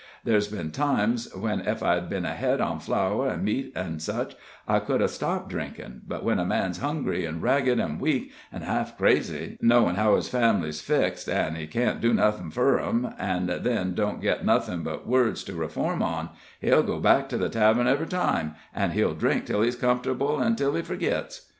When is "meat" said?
3.43-3.71